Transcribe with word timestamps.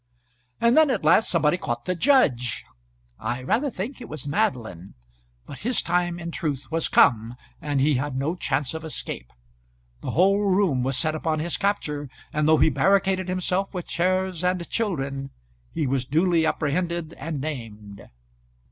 And 0.59 0.75
then, 0.75 0.89
at 0.89 1.05
last, 1.05 1.29
somebody 1.29 1.57
caught 1.57 1.85
the 1.85 1.93
judge. 1.93 2.65
I 3.19 3.43
rather 3.43 3.69
think 3.69 4.01
it 4.01 4.09
was 4.09 4.25
Madeline; 4.25 4.95
but 5.45 5.59
his 5.59 5.83
time 5.83 6.17
in 6.17 6.31
truth 6.31 6.71
was 6.71 6.87
come, 6.87 7.35
and 7.61 7.79
he 7.79 7.93
had 8.01 8.15
no 8.15 8.33
chance 8.33 8.73
of 8.73 8.83
escape. 8.83 9.31
The 9.99 10.09
whole 10.17 10.39
room 10.39 10.81
was 10.81 10.97
set 10.97 11.13
upon 11.13 11.37
his 11.37 11.55
capture, 11.55 12.09
and 12.33 12.47
though 12.47 12.57
he 12.57 12.69
barricaded 12.69 13.29
himself 13.29 13.75
with 13.75 13.85
chairs 13.85 14.43
and 14.43 14.67
children, 14.71 15.29
he 15.71 15.85
was 15.85 16.03
duly 16.05 16.47
apprehended 16.47 17.13
and 17.19 17.39
named. 17.39 18.09